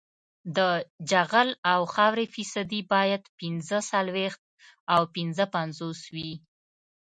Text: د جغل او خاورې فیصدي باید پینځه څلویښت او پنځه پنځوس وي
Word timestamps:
د 0.57 0.59
جغل 1.11 1.49
او 1.73 1.81
خاورې 1.93 2.25
فیصدي 2.33 2.81
باید 2.93 3.23
پینځه 3.39 3.77
څلویښت 3.89 4.41
او 4.93 5.01
پنځه 5.15 5.45
پنځوس 5.55 5.99
وي 6.13 6.33